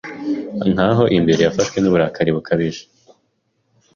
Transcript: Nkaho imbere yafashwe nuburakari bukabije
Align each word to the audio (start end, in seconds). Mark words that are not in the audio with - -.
Nkaho 0.73 1.03
imbere 1.17 1.39
yafashwe 1.43 1.77
nuburakari 1.79 2.29
bukabije 2.35 2.83